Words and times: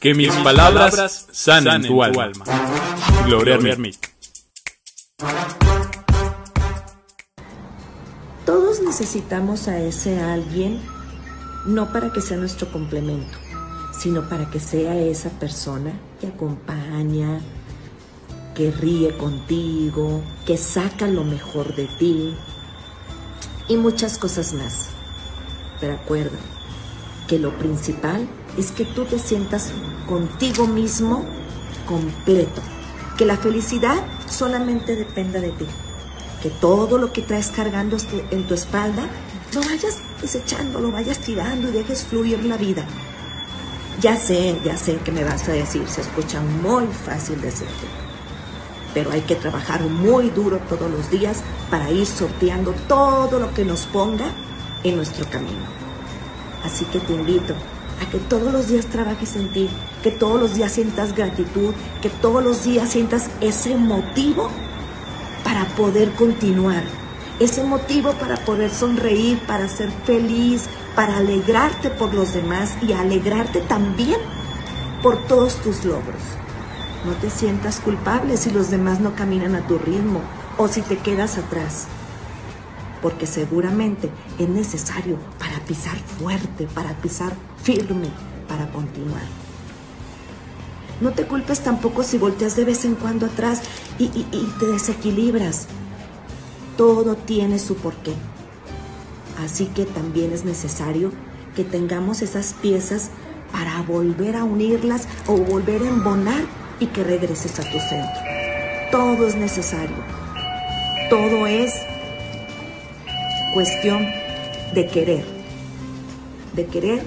Que 0.00 0.14
mis 0.14 0.32
palabras 0.36 1.26
sanen 1.32 1.82
tu 1.82 2.02
alma. 2.04 2.44
Gloria 3.26 3.54
Ermit. 3.54 3.96
Todos 8.46 8.80
necesitamos 8.80 9.66
a 9.66 9.78
ese 9.80 10.20
alguien, 10.20 10.80
no 11.66 11.92
para 11.92 12.12
que 12.12 12.20
sea 12.20 12.36
nuestro 12.36 12.70
complemento, 12.70 13.36
sino 13.98 14.28
para 14.28 14.48
que 14.48 14.60
sea 14.60 14.96
esa 14.96 15.30
persona 15.30 15.92
que 16.20 16.28
acompaña, 16.28 17.40
que 18.54 18.70
ríe 18.70 19.16
contigo, 19.18 20.22
que 20.46 20.56
saca 20.56 21.08
lo 21.08 21.24
mejor 21.24 21.74
de 21.74 21.86
ti 21.98 22.36
y 23.66 23.76
muchas 23.76 24.16
cosas 24.16 24.52
más. 24.52 24.90
Pero 25.80 25.94
acuerda 25.94 26.38
que 27.28 27.38
lo 27.38 27.56
principal 27.58 28.26
es 28.56 28.72
que 28.72 28.84
tú 28.84 29.04
te 29.04 29.18
sientas 29.18 29.70
contigo 30.08 30.66
mismo 30.66 31.24
completo, 31.86 32.60
que 33.16 33.26
la 33.26 33.36
felicidad 33.36 33.96
solamente 34.28 34.96
dependa 34.96 35.38
de 35.38 35.50
ti, 35.50 35.66
que 36.42 36.50
todo 36.50 36.98
lo 36.98 37.12
que 37.12 37.22
traes 37.22 37.48
cargando 37.48 37.96
este, 37.96 38.24
en 38.30 38.46
tu 38.46 38.54
espalda 38.54 39.06
lo 39.54 39.60
vayas 39.60 39.98
desechando, 40.20 40.80
lo 40.80 40.90
vayas 40.90 41.18
tirando 41.18 41.68
y 41.68 41.72
dejes 41.72 42.04
fluir 42.04 42.44
la 42.44 42.56
vida. 42.56 42.84
Ya 44.00 44.16
sé, 44.16 44.58
ya 44.64 44.76
sé 44.76 44.96
que 44.98 45.12
me 45.12 45.24
vas 45.24 45.48
a 45.48 45.52
decir, 45.52 45.86
se 45.88 46.00
escucha 46.00 46.40
muy 46.40 46.86
fácil 46.86 47.40
decirte, 47.40 47.86
pero 48.94 49.10
hay 49.10 49.22
que 49.22 49.34
trabajar 49.34 49.82
muy 49.82 50.30
duro 50.30 50.58
todos 50.68 50.90
los 50.90 51.10
días 51.10 51.42
para 51.70 51.90
ir 51.90 52.06
sorteando 52.06 52.72
todo 52.86 53.38
lo 53.38 53.52
que 53.54 53.64
nos 53.64 53.86
ponga 53.86 54.30
en 54.84 54.96
nuestro 54.96 55.28
camino. 55.28 55.87
Así 56.68 56.84
que 56.84 57.00
te 57.00 57.14
invito 57.14 57.54
a 58.02 58.10
que 58.10 58.18
todos 58.18 58.52
los 58.52 58.68
días 58.68 58.84
trabajes 58.86 59.36
en 59.36 59.50
ti, 59.54 59.70
que 60.02 60.10
todos 60.10 60.38
los 60.38 60.54
días 60.54 60.70
sientas 60.70 61.14
gratitud, 61.14 61.72
que 62.02 62.10
todos 62.10 62.44
los 62.44 62.62
días 62.62 62.90
sientas 62.90 63.30
ese 63.40 63.74
motivo 63.74 64.50
para 65.44 65.64
poder 65.76 66.12
continuar, 66.12 66.82
ese 67.40 67.64
motivo 67.64 68.12
para 68.12 68.36
poder 68.44 68.70
sonreír, 68.70 69.38
para 69.46 69.66
ser 69.66 69.90
feliz, 70.04 70.68
para 70.94 71.16
alegrarte 71.16 71.88
por 71.88 72.12
los 72.12 72.34
demás 72.34 72.76
y 72.82 72.92
alegrarte 72.92 73.62
también 73.62 74.20
por 75.02 75.26
todos 75.26 75.54
tus 75.62 75.86
logros. 75.86 76.20
No 77.06 77.12
te 77.12 77.30
sientas 77.30 77.80
culpable 77.80 78.36
si 78.36 78.50
los 78.50 78.68
demás 78.68 79.00
no 79.00 79.14
caminan 79.14 79.54
a 79.54 79.66
tu 79.66 79.78
ritmo 79.78 80.20
o 80.58 80.68
si 80.68 80.82
te 80.82 80.98
quedas 80.98 81.38
atrás 81.38 81.86
porque 83.00 83.26
seguramente 83.26 84.10
es 84.38 84.48
necesario 84.48 85.18
para 85.58 85.66
pisar 85.66 85.96
fuerte, 85.98 86.68
para 86.72 86.90
pisar 87.00 87.32
firme, 87.62 88.08
para 88.46 88.70
continuar. 88.70 89.22
No 91.00 91.10
te 91.12 91.24
culpes 91.24 91.60
tampoco 91.60 92.02
si 92.02 92.16
volteas 92.16 92.54
de 92.54 92.64
vez 92.64 92.84
en 92.84 92.94
cuando 92.94 93.26
atrás 93.26 93.62
y, 93.98 94.04
y 94.04 94.54
te 94.60 94.66
desequilibras. 94.66 95.66
Todo 96.76 97.16
tiene 97.16 97.58
su 97.58 97.74
porqué. 97.76 98.14
Así 99.44 99.66
que 99.66 99.84
también 99.84 100.32
es 100.32 100.44
necesario 100.44 101.12
que 101.56 101.64
tengamos 101.64 102.22
esas 102.22 102.54
piezas 102.54 103.10
para 103.50 103.82
volver 103.82 104.36
a 104.36 104.44
unirlas 104.44 105.08
o 105.26 105.36
volver 105.36 105.82
a 105.82 105.88
embonar 105.88 106.42
y 106.78 106.86
que 106.86 107.02
regreses 107.02 107.58
a 107.58 107.64
tu 107.64 107.78
centro. 107.80 108.22
Todo 108.92 109.26
es 109.26 109.34
necesario. 109.34 109.96
Todo 111.10 111.46
es 111.46 111.74
cuestión 113.54 114.06
de 114.74 114.86
querer, 114.86 115.37
de 116.58 116.66
querer, 116.66 117.02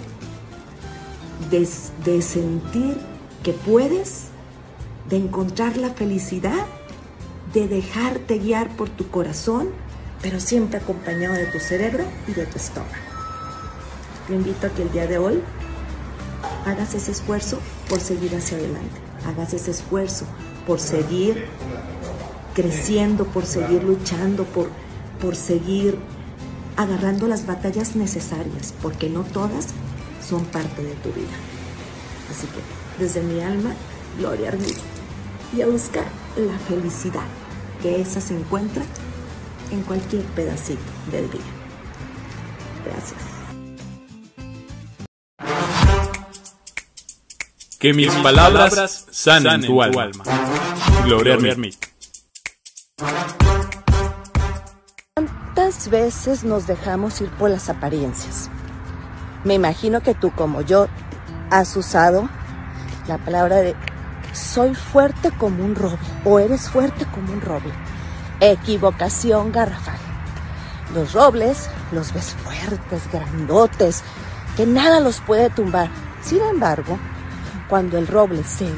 de, 1.49 2.21
sentir 2.21 2.95
que 3.43 3.51
puedes, 3.51 4.27
de 5.09 5.17
encontrar 5.17 5.75
la 5.75 5.89
felicidad, 5.89 6.65
de 7.53 7.67
dejarte 7.67 8.39
guiar 8.39 8.69
por 8.77 8.87
tu 8.87 9.09
corazón, 9.09 9.67
pero 10.21 10.39
siempre 10.39 10.79
acompañado 10.79 11.33
de 11.33 11.47
tu 11.47 11.59
cerebro 11.59 12.05
y 12.29 12.31
de 12.31 12.45
tu 12.45 12.57
estómago. 12.57 12.93
Te 14.27 14.35
invito 14.35 14.67
a 14.67 14.69
que 14.69 14.83
el 14.83 14.91
día 14.93 15.05
de 15.05 15.17
hoy 15.17 15.41
hagas 16.65 16.95
ese 16.95 17.11
esfuerzo 17.11 17.59
por 17.89 17.99
seguir 17.99 18.33
hacia 18.33 18.57
adelante, 18.57 19.01
hagas 19.27 19.53
ese 19.53 19.71
esfuerzo 19.71 20.25
por 20.65 20.79
seguir 20.79 21.45
creciendo, 22.53 23.25
por 23.25 23.45
seguir 23.45 23.83
luchando, 23.83 24.45
por, 24.45 24.69
por 25.19 25.35
seguir 25.35 25.97
agarrando 26.81 27.27
las 27.27 27.45
batallas 27.45 27.95
necesarias, 27.95 28.73
porque 28.81 29.09
no 29.09 29.23
todas 29.23 29.67
son 30.27 30.45
parte 30.45 30.83
de 30.83 30.93
tu 30.95 31.11
vida. 31.13 31.35
Así 32.29 32.47
que 32.47 33.03
desde 33.03 33.21
mi 33.21 33.41
alma, 33.41 33.73
gloria 34.17 34.49
a 34.49 34.51
Dios 34.51 34.77
y 35.55 35.61
a 35.61 35.67
buscar 35.67 36.05
la 36.37 36.57
felicidad, 36.59 37.25
que 37.81 38.01
esa 38.01 38.21
se 38.21 38.35
encuentra 38.35 38.83
en 39.71 39.81
cualquier 39.83 40.23
pedacito 40.23 40.81
del 41.11 41.29
día. 41.29 41.41
Gracias. 42.85 43.21
Que 47.79 47.93
mis 47.93 48.11
palabras 48.17 49.07
sanen 49.09 49.65
tu 49.65 49.81
alma. 49.81 50.23
Gloria 51.03 51.33
Ermit. 51.33 51.75
¿Cuántas 55.53 55.89
veces 55.89 56.45
nos 56.45 56.65
dejamos 56.65 57.19
ir 57.19 57.29
por 57.31 57.49
las 57.49 57.67
apariencias? 57.67 58.49
Me 59.43 59.55
imagino 59.55 59.99
que 59.99 60.15
tú 60.15 60.31
como 60.31 60.61
yo 60.61 60.87
has 61.49 61.75
usado 61.75 62.29
la 63.05 63.17
palabra 63.17 63.57
de 63.57 63.75
soy 64.31 64.73
fuerte 64.75 65.29
como 65.31 65.65
un 65.65 65.75
roble 65.75 65.99
o 66.23 66.39
eres 66.39 66.69
fuerte 66.69 67.05
como 67.05 67.33
un 67.33 67.41
roble. 67.41 67.73
Equivocación 68.39 69.51
garrafal. 69.51 69.97
Los 70.93 71.11
robles 71.11 71.69
los 71.91 72.13
ves 72.13 72.33
fuertes, 72.45 73.11
grandotes, 73.11 74.03
que 74.55 74.65
nada 74.65 75.01
los 75.01 75.19
puede 75.19 75.49
tumbar. 75.49 75.89
Sin 76.21 76.39
embargo, 76.39 76.97
cuando 77.67 77.97
el 77.97 78.07
roble 78.07 78.45
se 78.45 78.69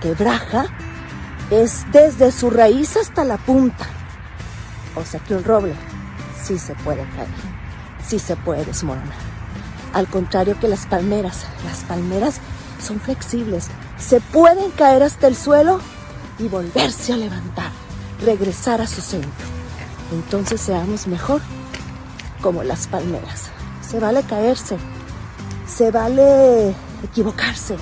quebraja, 0.00 0.64
es 1.50 1.84
desde 1.92 2.32
su 2.32 2.48
raíz 2.48 2.96
hasta 2.96 3.22
la 3.22 3.36
punta. 3.36 3.86
O 4.96 5.04
sea 5.04 5.20
que 5.20 5.34
un 5.34 5.44
roble 5.44 5.74
sí 6.42 6.58
se 6.58 6.74
puede 6.76 7.06
caer, 7.10 7.28
sí 8.06 8.18
se 8.18 8.36
puede 8.36 8.64
desmoronar. 8.64 9.16
Al 9.92 10.06
contrario 10.08 10.58
que 10.58 10.68
las 10.68 10.86
palmeras, 10.86 11.46
las 11.64 11.80
palmeras 11.84 12.40
son 12.84 13.00
flexibles, 13.00 13.68
se 13.98 14.20
pueden 14.20 14.70
caer 14.72 15.02
hasta 15.02 15.26
el 15.26 15.36
suelo 15.36 15.80
y 16.38 16.48
volverse 16.48 17.12
a 17.12 17.16
levantar, 17.16 17.70
regresar 18.24 18.80
a 18.80 18.86
su 18.86 19.00
centro. 19.00 19.30
Entonces 20.12 20.60
seamos 20.60 21.06
mejor 21.06 21.40
como 22.40 22.62
las 22.62 22.86
palmeras. 22.86 23.44
Se 23.88 24.00
vale 24.00 24.22
caerse, 24.22 24.76
se 25.66 25.90
vale 25.90 26.74
equivocarse. 27.02 27.76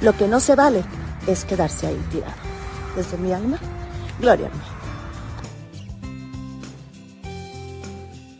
Lo 0.00 0.16
que 0.16 0.28
no 0.28 0.40
se 0.40 0.54
vale 0.54 0.84
es 1.26 1.44
quedarse 1.44 1.86
ahí 1.86 2.06
tirado. 2.10 2.34
Desde 2.96 3.18
mi 3.18 3.32
alma, 3.32 3.58
gloria 4.20 4.46
a 4.46 4.50
mí. 4.50 4.77